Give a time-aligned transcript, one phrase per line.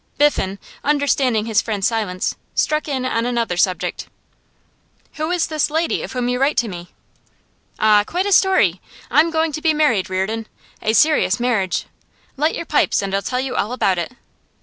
[0.17, 4.07] Biffen, understanding his friend's silence, struck in on another subject.
[5.17, 6.91] 'Who is this lady of whom you write to me?'
[7.77, 8.81] 'Ah, quite a story!
[9.11, 10.47] I'm going to be married, Reardon.
[10.81, 11.85] A serious marriage.
[12.35, 14.11] Light your pipes, and I'll tell you all about it.